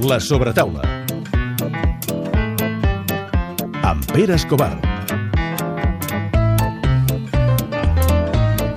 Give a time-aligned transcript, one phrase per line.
[0.00, 0.82] La sobretaula.
[3.82, 4.76] Amb Pere Escobar.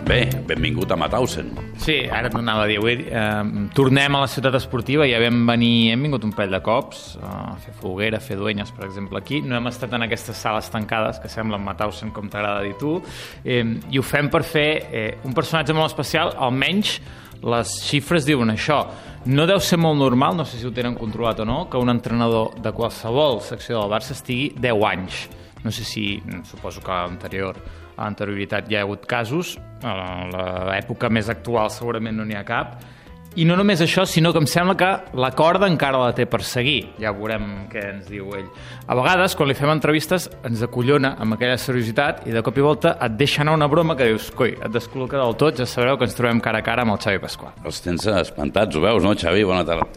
[0.07, 1.51] Bé, benvingut a Mauthausen.
[1.77, 5.93] Sí, ara t'anava a dir, avui eh, tornem a la ciutat esportiva, ja vam venir,
[5.93, 9.43] hem vingut un parell de cops a fer foguera, a fer duenyes, per exemple, aquí.
[9.45, 12.97] No hem estat en aquestes sales tancades, que semblen Mauthausen, com t'agrada dir tu,
[13.45, 13.61] eh,
[13.93, 16.97] i ho fem per fer eh, un personatge molt especial, almenys
[17.41, 18.83] les xifres diuen això.
[19.21, 21.93] No deu ser molt normal, no sé si ho tenen controlat o no, que un
[21.93, 25.19] entrenador de qualsevol secció del Barça estigui 10 anys.
[25.61, 26.05] No sé si,
[26.49, 27.59] suposo que a l'anterior
[27.91, 29.93] a l'anterioritat hi ha hagut casos, a
[30.71, 32.79] l'època més actual segurament no n'hi ha cap,
[33.39, 36.41] i no només això, sinó que em sembla que la corda encara la té per
[36.43, 36.89] seguir.
[36.99, 38.49] Ja veurem què ens diu ell.
[38.91, 42.65] A vegades, quan li fem entrevistes, ens acollona amb aquella seriositat i de cop i
[42.65, 45.95] volta et deixa anar una broma que dius, coi, et descol·loca del tot, ja sabreu
[45.95, 47.55] que ens trobem cara a cara amb el Xavi Pasqual.
[47.63, 49.47] Els tens espantats, ho veus, no, Xavi?
[49.47, 49.87] Bona tarda.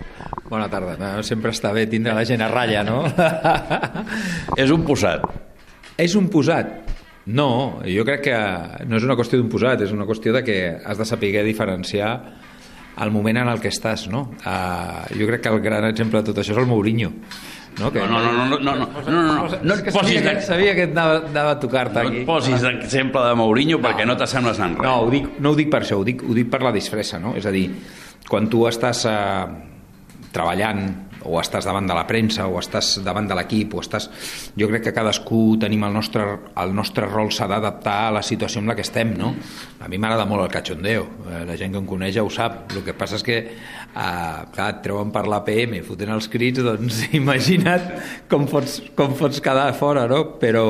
[0.46, 0.94] Bona tarda.
[1.00, 3.02] No, sempre està bé tindre la gent a ratlla, no?
[4.62, 5.26] És un posat.
[5.98, 6.70] és un posat?
[7.26, 8.38] No, jo crec que
[8.84, 12.10] no és una qüestió d'un posat, és una qüestió de que has de saber diferenciar
[13.02, 14.28] el moment en el que estàs, no?
[14.44, 17.10] Uh, jo crec que el gran exemple de tot això és el Mourinho.
[17.80, 17.98] No, que...
[18.06, 20.42] No, no, no, no, no, no, no, no, no, no et que posis, sabia, que,
[20.46, 22.20] sabia que anava, anava a tocar-te no aquí.
[22.22, 24.86] et posis d'exemple de Mourinho perquè no t'assembles en res.
[24.86, 27.18] No, ho dic, no ho dic per això, ho dic, ho dic per la disfressa,
[27.18, 27.34] no?
[27.34, 27.66] És a dir,
[28.30, 29.16] quan tu estàs eh,
[30.34, 30.84] treballant
[31.24, 34.08] o estàs davant de la premsa o estàs davant de l'equip o estàs...
[34.58, 36.26] Jo crec que cadascú tenim el nostre,
[36.60, 39.32] el nostre rol s'ha d'adaptar a la situació en la que estem, no?
[39.80, 42.72] A mi m'agrada molt el cachondeo, eh, la gent que em coneix ja ho sap.
[42.74, 47.04] El que passa és que, eh, clar, et treuen per l'APM, fotent els crits, doncs
[47.20, 47.90] imagina't
[48.30, 50.24] com pots, com pots quedar fora, no?
[50.40, 50.64] Però,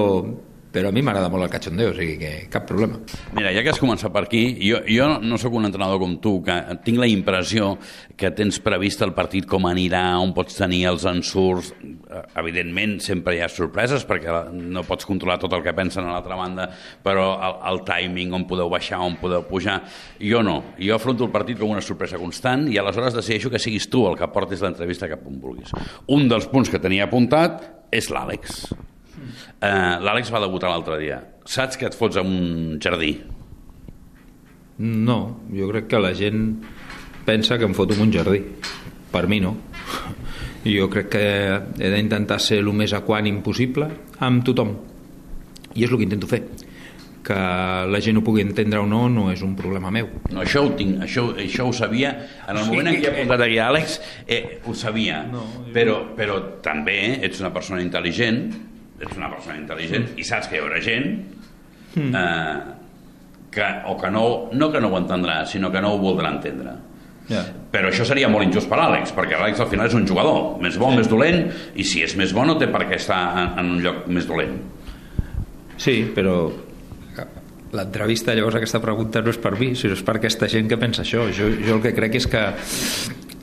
[0.74, 2.98] però a mi m'agrada molt el cachondeo, o sigui que cap problema.
[3.36, 6.40] Mira, ja que has començat per aquí, jo, jo no sóc un entrenador com tu,
[6.42, 7.76] que tinc la impressió
[8.18, 11.70] que tens previst el partit com anirà, on pots tenir els ensurts.
[11.78, 16.16] Eh, Evidentment, sempre hi ha sorpreses, perquè no pots controlar tot el que pensen a
[16.16, 16.66] l'altra banda,
[17.04, 19.80] però el, el timing, on podeu baixar, on podeu pujar...
[20.24, 20.56] Jo no.
[20.80, 24.18] Jo afronto el partit com una sorpresa constant i aleshores decideixo que siguis tu el
[24.18, 25.70] que portis l'entrevista cap on vulguis.
[26.10, 27.62] Un dels punts que tenia apuntat
[27.94, 28.66] és l'Àlex.
[29.64, 31.22] Uh, L'Àlex va debutar l'altre dia.
[31.48, 33.14] Saps que et fots a un jardí?
[34.84, 35.18] No,
[35.54, 36.42] jo crec que la gent
[37.24, 38.42] pensa que em foto en un jardí.
[39.12, 39.56] Per mi no.
[40.64, 41.24] Jo crec que
[41.76, 43.84] he d'intentar ser el més equànim possible
[44.24, 44.70] amb tothom.
[45.76, 46.40] I és el que intento fer.
[47.24, 47.36] Que
[47.88, 50.08] la gent ho pugui entendre o no no és un problema meu.
[50.32, 52.14] No, això ho tinc, això, això ho sabia.
[52.48, 55.22] En el moment en què he apuntat aquí Àlex, eh, ho sabia.
[55.28, 55.44] No,
[55.76, 56.98] però, però també
[57.28, 58.48] ets una persona intel·ligent,
[59.00, 61.08] ets una persona intel·ligent i saps que hi haurà gent
[61.96, 62.56] eh,
[63.54, 66.74] que, o que no, no que no ho entendrà, sinó que no ho voldrà entendre.
[67.30, 67.40] Ja.
[67.72, 70.76] Però això seria molt injust per l'Àlex, perquè l'Àlex al final és un jugador, més
[70.80, 71.00] bo, sí.
[71.00, 73.82] més dolent, i si és més bo no té per què estar en, en un
[73.84, 74.58] lloc més dolent.
[75.80, 76.36] Sí, però
[77.74, 81.02] l'entrevista, llavors aquesta pregunta no és per mi, sinó és per aquesta gent que pensa
[81.02, 81.26] això.
[81.34, 82.44] Jo, jo el que crec és que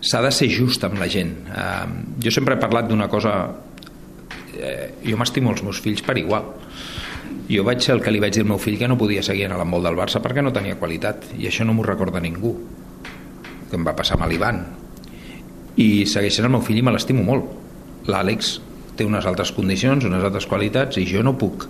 [0.01, 1.33] s'ha de ser just amb la gent.
[1.51, 3.35] Uh, jo sempre he parlat d'una cosa...
[4.61, 6.45] Eh, jo m'estimo els meus fills per igual.
[7.51, 9.47] Jo vaig ser el que li vaig dir al meu fill que no podia seguir
[9.47, 12.53] en l'embol del Barça perquè no tenia qualitat, i això no m'ho recorda ningú
[13.69, 14.61] que em va passar amb l'Ivan.
[15.79, 17.57] I segueix sent el meu fill i me l'estimo molt.
[18.01, 18.55] l'Àlex
[18.97, 21.67] té unes altres condicions unes altres qualitats i jo no puc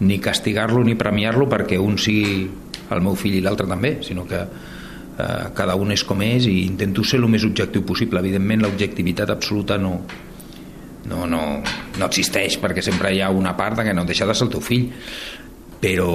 [0.00, 2.48] ni castigar-lo ni premiar-lo perquè un sigui
[2.90, 6.64] el meu fill i l'altre també sinó que eh, cada un és com és i
[6.64, 8.20] intento ser el més objectiu possible.
[8.20, 10.00] Evidentment l'objectivitat absoluta no,
[11.08, 11.42] no, no,
[11.98, 14.52] no existeix perquè sempre hi ha una part de que no deixa de ser el
[14.56, 14.90] teu fill
[15.82, 16.10] però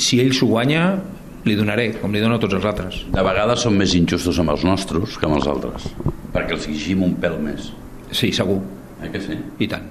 [0.00, 0.84] si ell s'ho guanya
[1.44, 4.54] li donaré, com li dono a tots els altres De vegades som més injustos amb
[4.54, 5.90] els nostres que amb els altres,
[6.32, 7.68] perquè els llegim un pèl més.
[8.10, 8.62] sí, segur,
[9.02, 9.36] Eh que sí?
[9.60, 9.90] i tant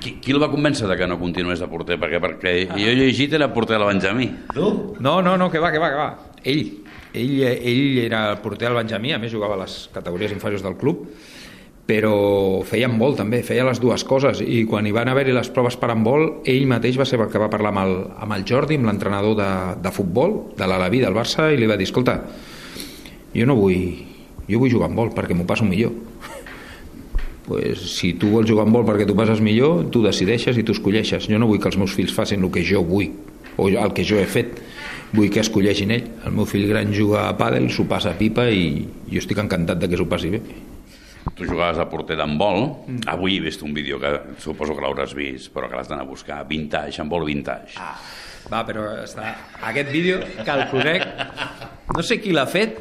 [0.00, 1.98] Qui, qui el va convèncer de que no continués de porter?
[2.00, 4.28] Perquè, perquè jo he llegit era porter a la Benjamí.
[4.54, 4.68] Tu?
[5.04, 6.08] No, no, no, que va, que va, que va.
[6.44, 6.62] Ell,
[7.12, 10.78] ell, ell era el porter al Benjamí, a més jugava a les categories inferiors del
[10.80, 11.04] club,
[11.86, 14.42] però feia handbol també, feia les dues coses.
[14.42, 17.40] I quan hi van haver-hi les proves per handbol ell mateix va ser el que
[17.40, 17.94] va parlar amb el,
[18.26, 19.50] amb el Jordi, amb l'entrenador de,
[19.84, 22.18] de futbol de l'Alaví del Barça i li va dir escolta,
[23.36, 23.86] jo no vull
[24.46, 25.94] jo vull jugar a handbol perquè m'ho passo millor.
[27.46, 30.74] Pues, si tu vols jugar a handbol perquè t'ho passes millor tu decideixes i tu
[30.74, 31.28] escolleixes.
[31.30, 33.12] Jo no vull que els meus fills facin el que jo vull
[33.54, 34.58] o el que jo he fet.
[35.14, 36.08] Vull que escolleixin ell.
[36.26, 39.78] El meu fill gran juga a pàdel, s'ho passa a pipa i jo estic encantat
[39.78, 40.42] de que s'ho passi bé
[41.34, 42.62] Tu jugaves de porter d'handbol.
[42.86, 43.00] Mm.
[43.12, 46.08] Avui he vist un vídeo que suposo que l'hauràs vist, però que l'has d'anar a
[46.08, 46.44] buscar.
[46.48, 47.74] Vintage, handbol vintage.
[47.80, 47.96] Ah,
[48.52, 49.34] va, però està...
[49.68, 51.06] aquest vídeo que el conec,
[51.96, 52.78] no sé qui l'ha fet,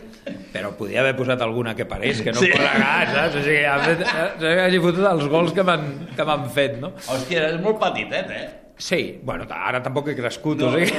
[0.53, 2.51] però podia haver posat alguna que parés, que no Sí.
[2.53, 3.36] posa gas, saps?
[3.36, 4.06] O sigui, ha fet,
[4.42, 6.94] eh, hagi fotut els gols que m'han que m'han fet, no?
[6.95, 8.45] Hòstia, és molt petitet, eh?
[8.77, 10.92] Sí, bueno, ara tampoc he crescut, No, o sigui...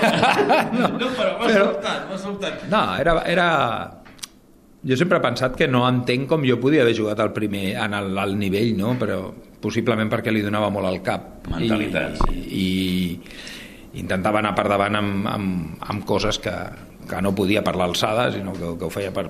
[0.79, 2.63] no, no però m'ha Però- sobtat, m'ha sobtat.
[2.73, 3.49] No, era, era...
[4.87, 7.97] Jo sempre he pensat que no entenc com jo podia haver jugat al primer en
[7.99, 8.95] el, al nivell, no?
[9.01, 9.19] Però
[9.63, 11.49] possiblement perquè li donava molt al cap.
[11.51, 16.55] Mentalitat, I, i intentava anar per davant amb, amb, amb coses que,
[17.11, 19.27] que no podia per l'alçada, sinó que, que ho feia per,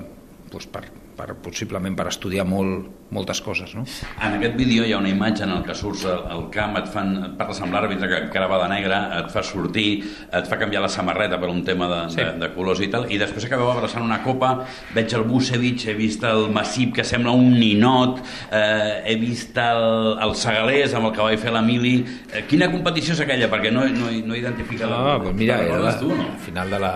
[0.53, 0.85] doncs per,
[1.17, 3.85] per, possiblement per estudiar molt, moltes coses, no?
[4.23, 6.89] En aquest vídeo hi ha una imatge en el que surts al, al camp, et,
[6.93, 9.87] fan, et parles amb l'àrbitre que encara va de negre, et fa sortir,
[10.35, 12.21] et fa canviar la samarreta per un tema de, Sí.
[12.23, 14.53] de, de colors i tal, i després acabeu abraçant una copa,
[14.95, 18.21] veig el Busevich, he vist el Massip, que sembla un ninot,
[18.51, 21.97] eh, he vist el, el Segalés, amb el que vaig fer l'Emili.
[22.33, 23.51] Eh, quina competició és aquella?
[23.53, 24.91] Perquè no, no, no he identificat...
[24.91, 26.31] Ah, doncs mira, era la, tu, no?
[26.31, 26.95] la final de la,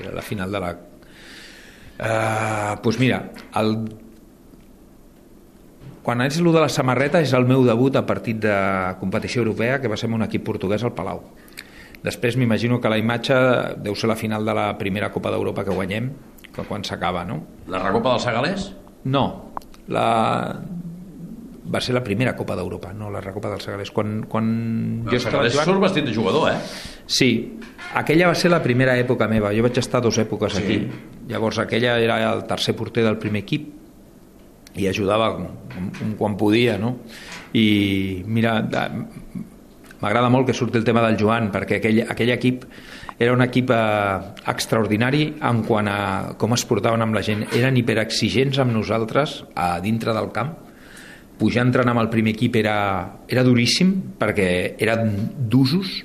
[0.00, 0.76] era la final de la...
[2.00, 3.18] Uh, doncs mira,
[3.60, 3.74] el...
[6.02, 8.54] quan és el de la samarreta és el meu debut a partit de
[9.02, 11.20] competició europea que va ser amb un equip portuguès al Palau.
[12.00, 13.36] Després m'imagino que la imatge
[13.84, 16.08] deu ser la final de la primera Copa d'Europa que guanyem,
[16.54, 17.42] que quan s'acaba, no?
[17.68, 18.70] La recopa del Segalés?
[19.04, 19.24] No,
[19.92, 20.06] la...
[21.70, 23.92] va ser la primera Copa d'Europa, no la Recopa del Segalés.
[23.94, 24.48] Quan, quan
[25.06, 26.56] El Segalés jugant- surt vestit de jugador, eh?
[27.06, 27.30] Sí,
[27.94, 29.52] aquella va ser la primera època meva.
[29.56, 30.62] Jo vaig estar dues èpoques Sí.
[30.62, 30.88] aquí.
[31.28, 33.68] Llavors, aquella era el tercer porter del primer equip
[34.76, 35.36] i ajudava
[36.18, 36.96] quan podia, no?
[37.52, 38.60] I mira,
[40.00, 42.64] m'agrada molt que surti el tema del Joan, perquè aquell, aquell equip
[43.20, 45.98] era un equip eh, extraordinari en quant a
[46.40, 47.44] com es portaven amb la gent.
[47.52, 50.54] Eren hiperexigents amb nosaltres a dintre del camp.
[51.40, 52.78] Pujar a entrenar amb el primer equip era,
[53.28, 55.14] era duríssim perquè eren
[55.50, 56.04] d'usos,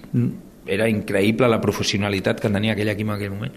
[0.67, 3.55] era increïble la professionalitat que tenia aquell equip en aquell moment.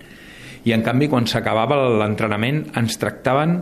[0.68, 3.58] I en canvi, quan s'acabava l'entrenament, ens tractaven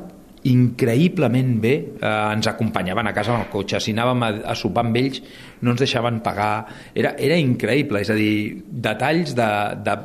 [0.46, 4.84] increïblement bé, eh, ens acompanyaven a casa amb el cotxe, si anàvem a, a sopar
[4.86, 5.22] amb ells
[5.62, 9.48] no ens deixaven pagar, era, era increïble, és a dir, detalls de,
[9.86, 9.96] de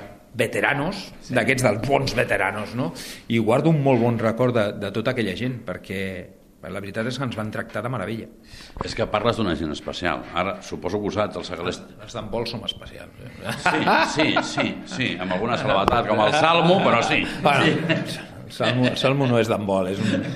[0.42, 1.36] veteranos, sí.
[1.36, 2.92] d'aquests dels bons veteranos, no?
[3.30, 6.02] I guardo un molt bon record de, de tota aquella gent, perquè
[6.70, 8.28] la veritat és que ens van tractar de meravella.
[8.86, 10.22] És que parles d'una gent especial.
[10.38, 11.80] Ara, suposo que ho saps, el Segalés...
[11.98, 13.18] Els d'handbol som especials.
[13.26, 13.56] Eh?
[13.64, 13.80] Sí,
[14.14, 17.24] sí, sí, sí, amb alguna salvatat, com el Salmo, però sí.
[17.42, 20.28] Bueno, el Salmo, el Salmo no és d'handbol, és un...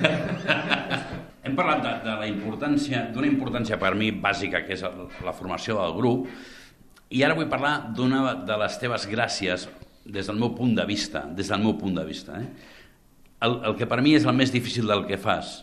[1.46, 5.78] Hem parlat de, de la importància, d'una importància per mi bàsica, que és la formació
[5.78, 6.26] del grup,
[7.14, 9.68] i ara vull parlar d'una de les teves gràcies
[10.02, 12.40] des del meu punt de vista, des del meu punt de vista.
[12.40, 12.74] Eh?
[13.46, 15.60] El, el que per mi és el més difícil del que fas,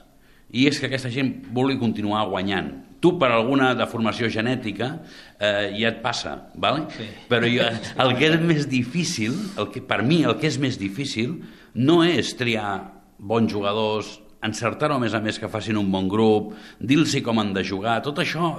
[0.54, 2.72] i és que aquesta gent vulgui continuar guanyant.
[3.04, 4.94] Tu, per alguna deformació genètica,
[5.36, 6.86] eh, ja et passa, ¿vale?
[6.96, 7.10] Sí.
[7.28, 7.66] però jo,
[8.00, 11.42] el que és més difícil, el que, per mi el que és més difícil,
[11.76, 12.78] no és triar
[13.18, 17.54] bons jugadors, encertar-ho a més a més que facin un bon grup, dir-los com han
[17.56, 18.54] de jugar, tot això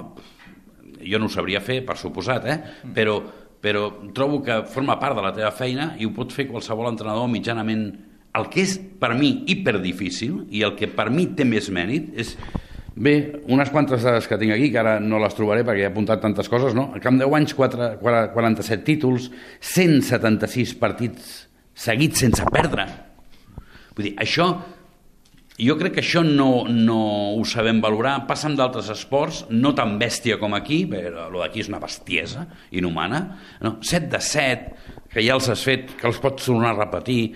[1.05, 2.57] jo no ho sabria fer, per suposat, eh?
[2.93, 3.19] però,
[3.61, 7.29] però trobo que forma part de la teva feina i ho pot fer qualsevol entrenador
[7.31, 7.87] mitjanament
[8.35, 12.35] el que és per mi hiperdifícil i el que per mi té més mèrit és
[12.95, 16.21] Bé, unes quantes dades que tinc aquí, que ara no les trobaré perquè he apuntat
[16.23, 16.93] tantes coses, no?
[16.95, 19.25] Al camp 10 anys, 4, 47 títols,
[19.59, 21.33] 176 partits
[21.75, 22.85] seguits sense perdre.
[23.97, 24.47] Vull dir, això,
[25.59, 27.01] jo crec que això no, no
[27.35, 28.21] ho sabem valorar.
[28.29, 32.45] Passa amb d'altres esports, no tan bèstia com aquí, però el d'aquí és una bestiesa
[32.75, 33.21] inhumana.
[33.63, 33.75] No?
[33.83, 37.35] 7 de 7, que ja els has fet, que els pots tornar a repetir,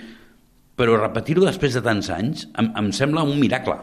[0.79, 3.75] però repetir-ho després de tants anys em, em sembla un miracle.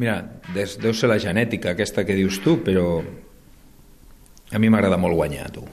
[0.00, 0.22] Mira,
[0.54, 3.02] des, deu ser la genètica aquesta que dius tu, però
[4.54, 5.64] a mi m'agrada molt guanyar, tu.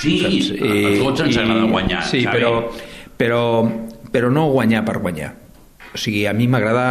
[0.00, 0.14] Sí,
[0.56, 2.32] a tots ens agrada guanyar, Sí, Xavi.
[2.32, 2.52] però,
[3.18, 3.40] però,
[4.14, 5.32] però no guanyar per guanyar.
[5.92, 6.86] O sigui, a mi m'agrada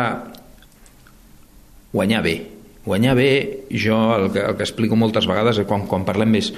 [1.93, 2.35] guanyar bé.
[2.85, 3.31] Guanyar bé,
[3.71, 6.51] jo el que, el que explico moltes vegades quan, quan parlem més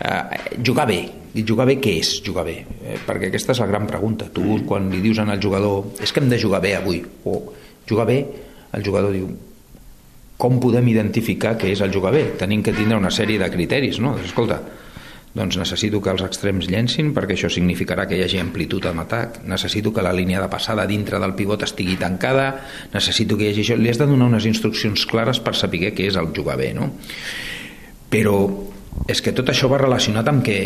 [0.00, 1.00] eh, jugar bé.
[1.36, 2.56] I jugar bé què és jugar bé?
[2.84, 4.30] Eh, perquè aquesta és la gran pregunta.
[4.32, 7.40] Tu quan li dius al jugador és que hem de jugar bé avui o
[7.88, 8.18] jugar bé,
[8.72, 9.28] el jugador diu
[10.38, 12.22] com podem identificar què és el jugar bé?
[12.38, 14.14] Tenim que tindre una sèrie de criteris, no?
[14.22, 14.60] Escolta,
[15.34, 19.42] doncs necessito que els extrems llencin perquè això significarà que hi hagi amplitud en atac,
[19.50, 22.48] necessito que la línia de passada dintre del pivot estigui tancada,
[22.94, 23.78] necessito que hi hagi això...
[23.78, 26.92] Li has de donar unes instruccions clares per saber què és el jugar bé, no?
[28.08, 28.38] Però
[29.10, 30.58] és que tot això va relacionat amb que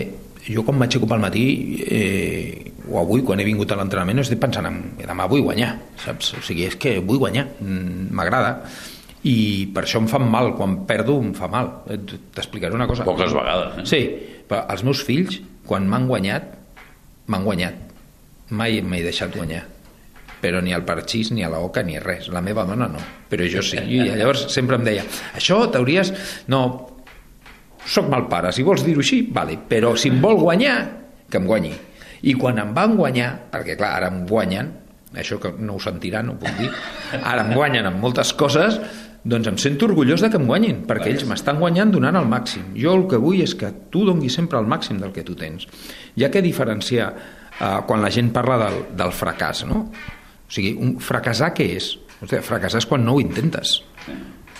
[0.49, 1.45] jo quan ocupar al matí
[1.87, 6.35] eh, o avui quan he vingut a l'entrenament estic pensant en demà vull guanyar saps?
[6.39, 8.57] o sigui, és que vull guanyar mm, m'agrada
[9.23, 11.99] i per això em fa mal, quan perdo em fa mal Eh,
[12.35, 13.87] t'explicaré una cosa Poques vegades, eh?
[13.87, 14.01] sí,
[14.49, 16.51] però els meus fills quan m'han guanyat
[17.31, 17.79] m'han guanyat
[18.51, 19.63] mai m'he deixat guanyar
[20.43, 22.27] però ni al parxís, ni a la oca, ni res.
[22.35, 22.99] La meva dona no,
[23.31, 23.79] però jo sí.
[23.79, 25.05] I llavors sempre em deia,
[25.39, 26.11] això t'hauries...
[26.51, 26.92] No,
[27.87, 30.77] sóc mal pare, si vols dir-ho així, vale, però si em vol guanyar,
[31.31, 31.73] que em guanyi.
[32.23, 34.69] I quan em van guanyar, perquè clar, ara em guanyen,
[35.19, 36.71] això que no ho sentiran, ho puc dir,
[37.19, 38.79] ara em guanyen en moltes coses,
[39.23, 42.73] doncs em sento orgullós de que em guanyin, perquè ells m'estan guanyant donant el màxim.
[42.79, 45.69] Jo el que vull és que tu donguis sempre el màxim del que tu tens.
[46.19, 49.87] Hi ha que diferenciar eh, quan la gent parla del, del fracàs, no?
[49.87, 51.93] O sigui, un fracassar què és?
[52.23, 53.79] Hòstia, fracassar és quan no ho intentes.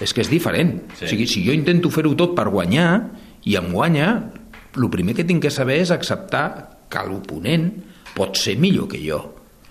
[0.01, 0.79] És que és diferent.
[0.99, 1.05] Sí.
[1.05, 2.89] O sigui, si jo intento fer-ho tot per guanyar
[3.45, 4.09] i em guanya,
[4.77, 6.47] el primer que tinc que saber és acceptar
[6.89, 7.69] que l'oponent
[8.17, 9.21] pot ser millor que jo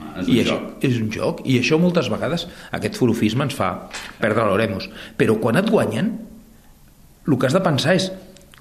[0.02, 0.84] Ah, és I un això, joc.
[0.84, 3.68] és un joc, i això moltes vegades, aquest forofisme ens fa
[4.20, 4.88] perdre l'oremus.
[5.16, 6.08] Però quan et guanyen,
[7.28, 8.08] el que has de pensar és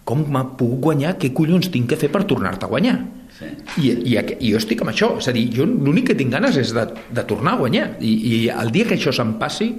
[0.05, 2.99] com m'ha pogut guanyar, què collons tinc que fer per tornar-te a guanyar?
[3.39, 3.49] Sí.
[3.81, 6.59] I, i, I jo estic amb això, és a dir, jo l'únic que tinc ganes
[6.61, 7.87] és de, de tornar a guanyar.
[8.05, 9.71] I, I el dia que això se'm passi,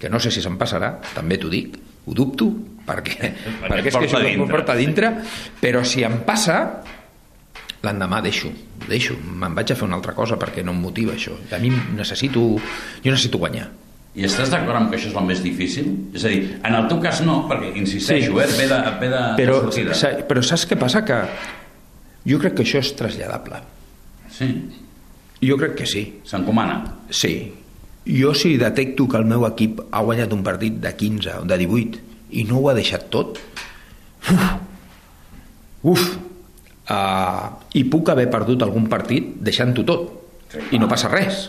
[0.00, 1.76] que no sé si se'm passarà, també t'ho dic,
[2.06, 2.48] ho dubto,
[2.86, 3.34] perquè,
[3.68, 5.12] perquè és que això ho porta dintre,
[5.60, 6.56] però si em passa,
[7.84, 8.50] l'endemà deixo,
[8.88, 11.36] deixo, me'n vaig a fer una altra cosa perquè no em motiva això.
[11.52, 12.40] A mi necessito,
[13.04, 13.68] jo necessito guanyar.
[14.18, 15.86] I estàs d'acord amb que això és el més difícil?
[16.18, 18.42] És a dir, en el teu cas no, perquè insisteixo, Sí.
[18.42, 19.94] eh, ve de, ve de, Però, de sortida.
[19.94, 21.04] sa- però saps què passa?
[21.04, 21.20] Que
[22.26, 23.60] jo crec que això és traslladable.
[24.30, 24.50] Sí,
[25.40, 26.20] Jo crec que sí.
[26.24, 26.82] s'encomana.
[27.08, 27.54] Sí.
[28.06, 31.58] Jo si detecto que el meu equip ha guanyat un partit de 15 o de
[31.60, 32.06] 18
[32.40, 33.40] i no ho ha deixat tot,
[34.30, 34.46] uf,
[35.92, 36.06] uf
[36.88, 40.08] uh, i puc haver perdut algun partit deixant-ho tot
[40.50, 41.44] Sí, i no passa res.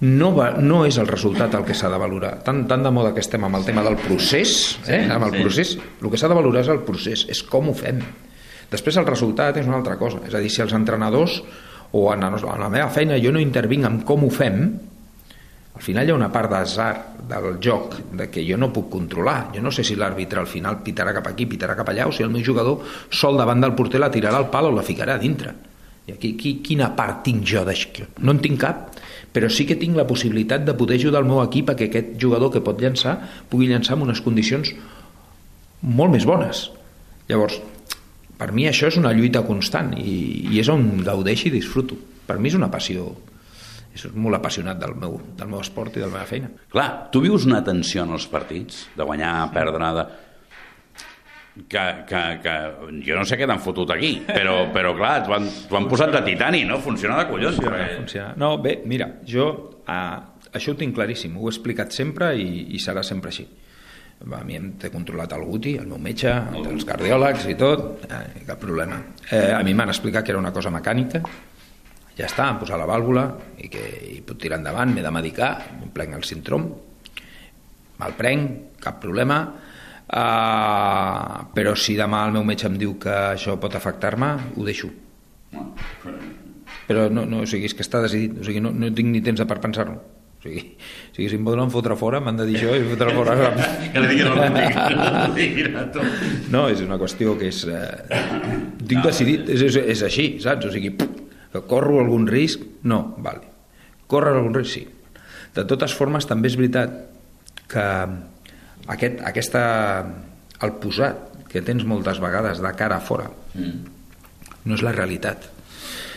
[0.00, 2.34] No, va, no és el resultat el que s'ha de valorar.
[2.44, 5.02] Tant, tant de moda que estem amb el tema del procés, eh?
[5.12, 8.02] Amb el procés, el que s'ha de valorar és el procés, és com ho fem.
[8.72, 10.22] Després el resultat és una altra cosa.
[10.28, 11.38] És a dir, si els entrenadors
[11.96, 14.62] o en la, en la meva feina jo no intervinc en com ho fem,
[15.76, 16.90] al final hi ha una part d'azar
[17.28, 19.50] del joc de que jo no puc controlar.
[19.52, 22.24] Jo no sé si l'àrbitre al final pitarà cap aquí, pitarà cap allà, o si
[22.24, 22.80] el meu jugador
[23.12, 25.52] sol davant del porter la tirarà al pal o la ficarà a dintre.
[26.06, 28.08] I aquí, qui, quina part tinc jo d'això?
[28.24, 28.96] No en tinc cap,
[29.36, 32.14] però sí que tinc la possibilitat de poder ajudar el meu equip a que aquest
[32.22, 33.18] jugador que pot llançar
[33.50, 34.72] pugui llançar en unes condicions
[35.82, 36.70] molt més bones.
[37.28, 37.60] Llavors,
[38.40, 40.16] per mi això és una lluita constant i,
[40.54, 42.00] i és on gaudeixo i disfruto.
[42.24, 43.10] Per mi és una passió,
[43.96, 46.50] és molt apassionat del meu, del meu esport i de la meva feina.
[46.72, 50.06] Clar, tu vius una tensió en els partits, de guanyar, perdre, de...
[51.72, 52.54] Que, que, que
[53.06, 55.46] jo no sé què t'han fotut aquí, però, però clar, t'ho han,
[55.78, 56.76] han posat de titani, no?
[56.84, 57.56] Funciona de collons.
[57.56, 58.34] Funciona, perquè- funciona.
[58.36, 59.46] No, bé, mira, jo
[59.88, 63.46] eh, això ho tinc claríssim, ho he explicat sempre i, i serà sempre així.
[64.32, 68.44] A mi em té controlat el Guti, el meu metge, els cardiòlegs i tot, eh,
[68.48, 69.00] cap problema.
[69.30, 71.20] Eh, a mi m'han explicat que era una cosa mecànica,
[72.16, 73.26] ja està, em posar la vàlvula
[73.60, 73.82] i que
[74.16, 75.50] hi puc tirar endavant, m'he de medicar,
[75.82, 76.70] em prenc el síndrom,
[78.00, 79.40] me'l prenc, cap problema,
[80.08, 84.92] uh, però si demà el meu metge em diu que això pot afectar-me, ho deixo.
[86.86, 89.20] Però no, no, o sigui, és que està decidit, o sigui, no, no tinc ni
[89.24, 89.96] temps per pensar-ho.
[90.36, 93.12] O sigui, o sigui, si em volen fotre fora, m'han de dir això i fotre
[93.16, 93.36] fora.
[93.92, 94.20] Que li
[95.36, 96.04] diguin a tu.
[96.54, 97.64] No, és una qüestió que és...
[97.66, 98.20] Eh,
[98.86, 100.68] tinc decidit, és, és, és així, saps?
[100.68, 101.10] O sigui, que
[101.64, 102.62] corro algun risc?
[102.84, 103.48] No, vale.
[104.06, 104.74] Corre algun risc?
[104.76, 104.84] Sí.
[105.56, 106.92] De totes formes, també és veritat
[107.70, 107.86] que
[108.92, 109.62] aquest, aquesta,
[110.62, 115.48] el posat que tens moltes vegades de cara a fora no és la realitat.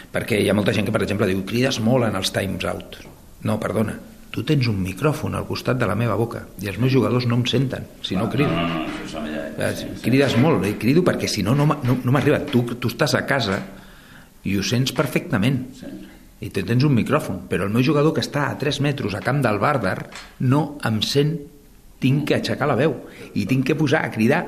[0.10, 2.98] Perquè hi ha molta gent que, per exemple, diu crides molt en els times out.
[3.46, 3.94] No, perdona,
[4.34, 7.38] tu tens un micròfon al costat de la meva boca i els meus jugadors no
[7.40, 8.50] em senten si no crido.
[8.50, 9.28] No, no, no.
[9.60, 10.76] Eh, Crides molt, eh?
[10.80, 12.42] crido perquè si no, no, no, no m'arriba.
[12.50, 13.60] Tu, tu estàs a casa
[14.44, 15.62] i ho sents perfectament.
[15.80, 15.92] Sí.
[16.40, 19.20] I te tens un micròfon, però el meu jugador que està a 3 metres a
[19.20, 20.06] camp del Bàrdar
[20.40, 21.34] no em sent,
[22.00, 22.94] tinc que aixecar la veu
[23.36, 24.46] i tinc que posar a cridar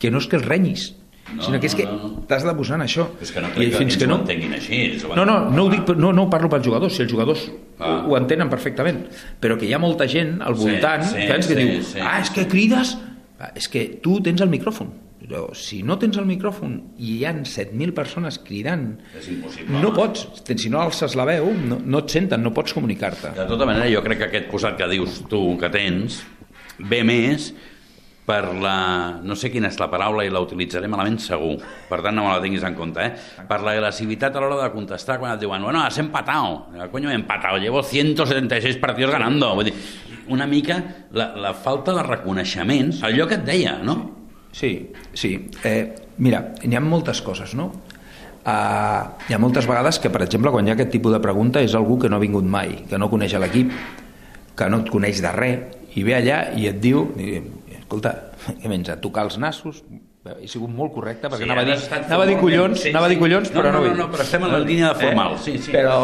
[0.00, 0.94] que no és que els renyis,
[1.26, 2.08] No, sinó que és que no, no.
[2.30, 3.08] t'has de posar en això.
[3.18, 4.14] Però és que no I crec que fins ells que no...
[4.14, 4.76] ho entenguin així.
[5.10, 7.48] No, no, no ho, dic, no, no ho parlo pels jugadors, si els jugadors
[7.80, 8.04] Ah.
[8.06, 9.00] ho, ho entenen perfectament,
[9.42, 11.98] però que hi ha molta gent al Sí, voltant sí, saps, que sí, diu, sí.
[12.00, 12.94] ah, és que crides,
[13.42, 14.88] Ah, és que tu tens el micròfon,
[15.20, 19.80] però si no tens el micròfon i hi han 7.000 persones cridant, És impossible.
[19.82, 23.32] no pots, si no alces la veu, no, no et senten, no pots comunicar-te.
[23.38, 26.20] De tota manera, jo crec que aquest posat que dius tu que tens
[26.78, 27.52] ve més
[28.26, 29.20] per la...
[29.22, 32.32] no sé quina és la paraula i la utilitzaré malament segur, per tant no me
[32.34, 33.44] la tinguis en compte, eh?
[33.46, 36.66] Per la agressivitat a l'hora de contestar quan et diuen, bueno, has empatado.
[36.90, 39.54] Coño, he empatado, llevo 176 partidos ganando.
[39.54, 39.74] Vull dir,
[40.26, 40.80] una mica
[41.12, 43.94] la, la falta de reconeixements, allò que et deia, no?
[43.96, 44.15] Sí,
[44.52, 45.50] sí.
[45.64, 47.70] Eh, mira, n'hi ha moltes coses, no?
[48.46, 51.60] Uh, hi ha moltes vegades que, per exemple, quan hi ha aquest tipus de pregunta
[51.64, 53.72] és algú que no ha vingut mai, que no coneix l'equip,
[54.56, 55.64] que no et coneix de res,
[55.98, 57.08] i ve allà i et diu,
[57.80, 58.12] escolta,
[58.46, 59.82] què menys, a tocar els nassos?
[60.26, 63.06] He sigut molt correcte perquè Sí, anava, a dir, anava a dir collons, Sí, anava
[63.06, 63.22] a dir sí.
[63.22, 65.54] collons, No, però no, no, no, no, però estem en la línia de formal, sí,
[65.62, 65.74] sí.
[65.74, 65.98] Però,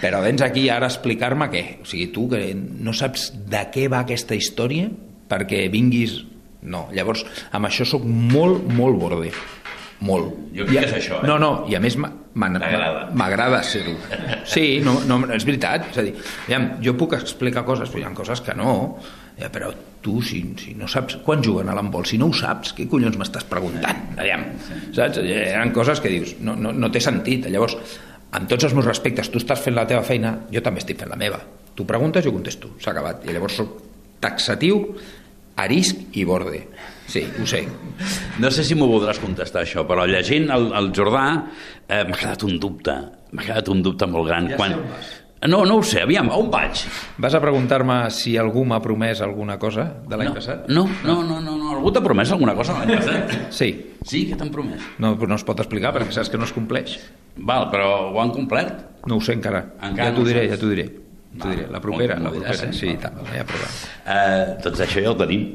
[0.00, 1.62] però vens aquí ara a explicar-me què?
[1.82, 4.88] O sigui, tu que no saps de què va aquesta història
[5.28, 6.20] perquè vinguis...
[6.62, 7.24] No, llavors,
[7.54, 9.30] amb això sóc molt, molt borde.
[10.00, 10.34] Molt.
[10.54, 11.26] Jo crec I que és això, eh?
[11.26, 13.96] No, no, i a més m'agrada ser-ho.
[14.52, 15.88] Sí, no, no, és veritat.
[15.90, 16.14] És a dir,
[16.46, 18.74] aviam, jo puc explicar coses, però hi ha coses que no.
[19.38, 19.70] Ja, però
[20.02, 23.18] tu, si, si no saps quan juguen a l'handbol, si no ho saps, què collons
[23.18, 24.16] m'estàs preguntant?
[24.18, 24.46] Aviam,
[24.94, 25.20] saps?
[25.22, 27.46] Hi ha coses que dius, no, no, no té sentit.
[27.50, 27.76] Llavors,
[28.34, 31.10] amb tots els meus respectes, tu estàs fent la teva feina, jo també estic fent
[31.10, 31.38] la meva.
[31.78, 33.26] Tu preguntes, jo contesto, s'ha acabat.
[33.26, 33.76] I llavors soc
[34.22, 34.82] taxatiu,
[35.58, 36.64] arisc i borde.
[37.08, 37.62] Sí, ho sé.
[38.38, 41.24] No sé si m'ho voldràs contestar, això, però llegint el, el Jordà
[41.88, 42.98] eh, m'ha quedat un dubte.
[43.32, 44.52] M'ha quedat un dubte molt gran.
[44.52, 45.16] Ja sé vas.
[45.46, 46.80] No, no ho sé, aviam, on vaig?
[47.22, 50.66] Vas a preguntar-me si algú m'ha promès alguna cosa de l'any no, passat?
[50.66, 51.76] No, no, no, no, no.
[51.76, 53.36] Algú t'ha promès alguna cosa l'any passat?
[53.54, 53.70] Sí.
[54.02, 54.82] Sí, que t'han promès?
[54.98, 56.98] No, no es pot explicar perquè saps que no es compleix.
[57.38, 58.82] Val, però ho han complert?
[59.06, 59.62] No ho sé encara.
[59.78, 60.56] Encara ja t'ho no diré, saps.
[60.56, 60.88] ja t'ho diré.
[61.36, 61.66] T'ho diré.
[61.70, 62.54] La propera, la propera.
[62.54, 62.74] llàstima.
[62.76, 63.72] Sí, i tant, ja problema.
[64.14, 65.50] Eh, doncs això ja ho tenim.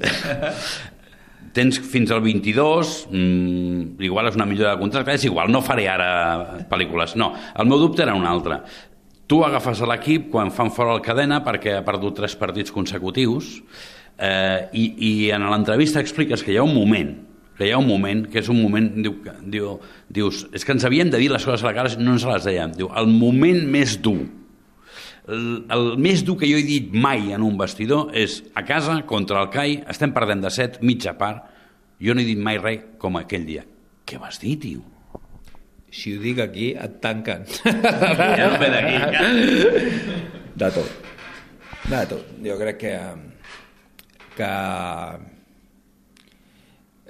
[1.57, 5.87] Tens fins al 22, mm, igual és una millora de contracte, és igual, no faré
[5.89, 7.17] ara pel·lícules.
[7.19, 8.61] No, el meu dubte era un altre.
[9.29, 13.59] Tu agafes a l'equip quan fan fora el cadena perquè ha perdut tres partits consecutius
[14.17, 17.13] eh, i, i en l'entrevista expliques que hi ha un moment
[17.57, 19.13] que hi ha un moment, que és un moment, diu,
[19.45, 19.75] diu,
[20.09, 22.47] dius, és que ens havien de dir les coses a la cara, no ens les
[22.49, 22.73] dèiem.
[22.73, 24.23] Diu, el moment més dur,
[25.27, 28.99] el, el més dur que jo he dit mai en un vestidor és a casa,
[29.07, 31.45] contra el CAI, estem perdent de set, mitja part,
[32.03, 33.63] jo no he dit mai res com aquell dia.
[34.03, 34.83] Què vas dir, tio?
[35.93, 37.45] Si ho dic aquí, et tanquen.
[37.63, 38.95] Ja no ve d'aquí.
[40.57, 40.89] De tot.
[41.87, 42.33] De tot.
[42.43, 42.95] Jo crec que...
[44.33, 44.49] que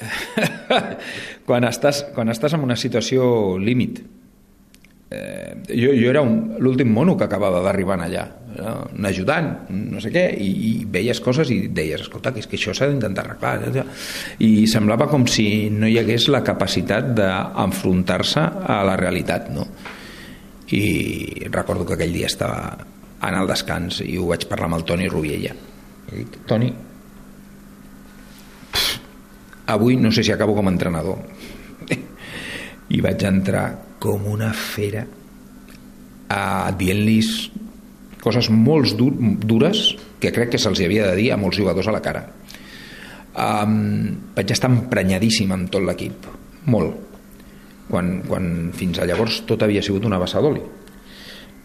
[1.47, 4.01] quan, estàs, quan estàs en una situació límit
[5.13, 8.25] eh, jo, jo era l'últim mono que acabava d'arribar allà
[8.57, 8.73] no?
[8.97, 12.57] un ajudant, no sé què i, i veies coses i deies escolta, que és que
[12.59, 13.85] això s'ha d'intentar arreglar eh,
[14.45, 19.67] i semblava com si no hi hagués la capacitat d'enfrontar-se a la realitat no?
[20.73, 22.73] i recordo que aquell dia estava
[23.23, 26.73] en el descans i ho vaig parlar amb el Toni Rubiella I dic, Toni
[29.73, 31.21] avui no sé si acabo com a entrenador
[32.89, 33.67] i vaig entrar
[34.03, 35.05] com una fera
[36.33, 37.51] a dient-los
[38.23, 39.11] coses molt dur,
[39.43, 42.23] dures que crec que se'ls havia de dir a molts jugadors a la cara
[43.35, 46.29] um, vaig estar emprenyadíssim amb tot l'equip
[46.71, 47.11] molt
[47.89, 50.63] quan, quan fins a llavors tot havia sigut una bassa d'oli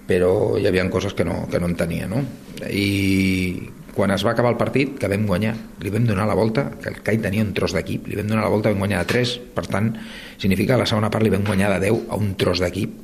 [0.09, 2.23] però hi havia coses que no, que no entenia no?
[2.71, 3.69] i
[3.99, 6.93] quan es va acabar el partit que vam guanyar, li vam donar la volta que
[6.93, 9.33] el CAI tenia un tros d'equip, li vam donar la volta vam guanyar de 3,
[9.59, 9.91] per tant
[10.39, 12.95] significa que la segona part li vam guanyar de 10 a un tros d'equip.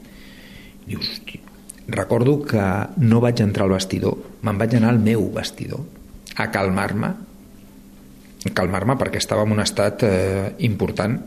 [0.86, 1.40] Dius, hosti,
[1.88, 2.62] recordo que
[2.96, 5.84] no vaig entrar al vestidor me'n vaig anar al meu vestidor
[6.40, 7.10] a calmar-me
[8.56, 11.18] calmar-me perquè estava en un estat eh, important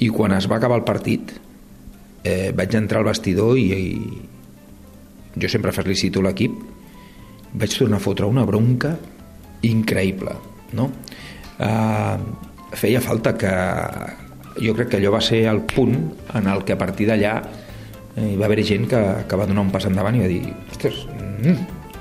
[0.00, 1.34] i quan es va acabar el partit
[2.24, 6.56] eh, vaig entrar al vestidor i, i jo sempre felicito l'equip
[7.52, 8.94] vaig tornar a fotre una bronca
[9.66, 10.36] increïble
[10.78, 10.90] no?
[11.60, 12.16] Uh,
[12.76, 13.50] feia falta que
[14.60, 15.96] jo crec que allò va ser el punt
[16.38, 17.34] en el que a partir d'allà
[18.16, 20.54] eh, hi va haver gent que, que va donar un pas endavant i va dir
[20.70, 21.56] ostres, mm,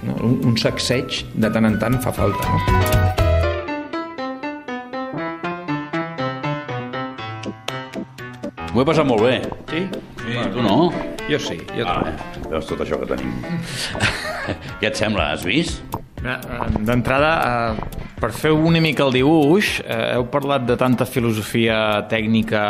[0.07, 0.19] no?
[0.29, 3.17] un, un sacseig de tant en tant fa falta no?
[8.69, 9.39] M'ho he passat molt bé.
[9.71, 9.81] Sí?
[10.21, 10.75] Sí, tu no?
[11.29, 12.49] Jo sí, jo Ah, també.
[12.49, 13.33] veus tot això que tenim.
[14.81, 15.31] Què et sembla?
[15.35, 15.83] Has vist?
[16.19, 16.37] Eh,
[16.83, 17.29] D'entrada,
[17.77, 22.63] eh, per fer una mica el dibuix, eh, heu parlat de tanta filosofia tècnica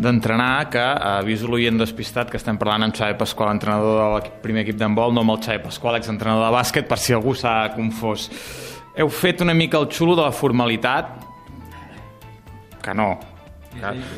[0.00, 4.40] d'entrenar que eh, avís l'oient despistat que estem parlant amb Xavi Pasqual, entrenador de l'equip-
[4.42, 7.68] primer equip d'handbol, no amb el Xavi Pasqual, exentrenador de bàsquet, per si algú s'ha
[7.76, 8.30] confós.
[8.98, 11.12] Heu fet una mica el xulo de la formalitat?
[12.82, 13.12] Que no.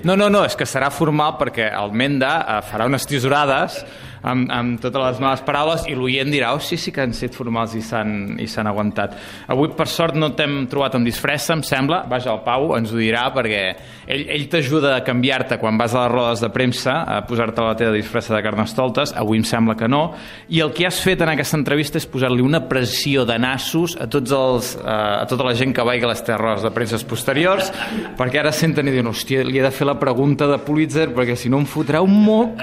[0.07, 3.81] No, no, no, és que serà formal perquè el Menda eh, farà unes tisorades
[4.23, 7.37] amb, amb totes les males paraules i l'oient dirà, oh sí, sí que han set
[7.37, 9.17] formals i s'han aguantat.
[9.53, 12.03] Avui, per sort, no t'hem trobat amb disfressa, em sembla.
[12.11, 13.63] Vaja, el Pau ens ho dirà perquè
[14.07, 17.77] ell, ell t'ajuda a canviar-te quan vas a les rodes de premsa, a posar-te la
[17.79, 19.15] teva disfressa de carnestoltes.
[19.19, 20.03] Avui em sembla que no.
[20.49, 24.09] I el que has fet en aquesta entrevista és posar-li una pressió de nassos a,
[24.11, 27.01] tots els, eh, a tota la gent que vaigui a les teves rodes de premsa
[27.11, 27.71] posteriors,
[28.19, 31.37] perquè ara senten i diuen, hòstia, li he de fer la pregunta de Pulitzer perquè
[31.39, 32.61] si no em fotrà un moc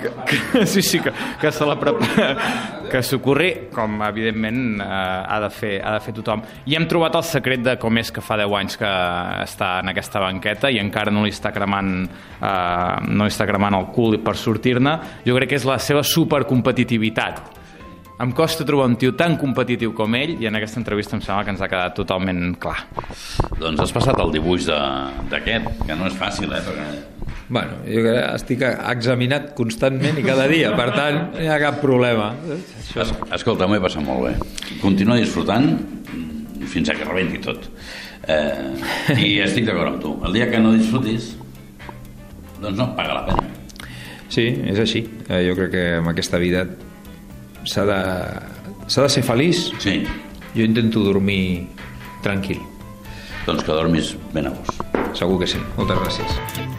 [0.00, 5.38] que, que, sí, sí, que, que se la prepara que s'ocorri, com evidentment eh, ha,
[5.44, 6.42] de fer, ha de fer tothom.
[6.66, 8.92] I hem trobat el secret de com és que fa 10 anys que
[9.44, 13.76] està en aquesta banqueta i encara no li està cremant, eh, no li està cremant
[13.78, 14.98] el cul per sortir-ne.
[15.26, 17.44] Jo crec que és la seva supercompetitivitat.
[18.18, 21.44] Em costa trobar un tio tan competitiu com ell i en aquesta entrevista em sembla
[21.46, 22.80] que ens ha quedat totalment clar.
[23.60, 26.64] Doncs has passat el dibuix d'aquest, que no és fàcil, eh?
[26.66, 27.17] Perquè
[27.48, 31.78] Bueno, jo que estic examinat constantment i cada dia, per tant, no hi ha cap
[31.80, 32.34] problema.
[32.52, 34.34] Es, escolta, m'ho he passat molt bé.
[34.82, 35.70] Continua disfrutant
[36.68, 37.70] fins a que rebenti tot.
[38.28, 40.12] Eh, I estic d'acord amb tu.
[40.28, 41.30] El dia que no disfrutis,
[42.60, 43.46] doncs no, paga la pena.
[44.28, 45.06] Sí, és així.
[45.30, 46.66] Eh, jo crec que en aquesta vida
[47.64, 48.00] s'ha de,
[48.86, 49.70] s'ha de ser feliç.
[49.80, 50.02] Sí.
[50.52, 51.68] Jo intento dormir
[52.24, 52.60] tranquil.
[53.46, 54.84] Doncs que dormis ben a gust.
[55.16, 55.62] Segur que sí.
[55.78, 56.77] Moltes gràcies.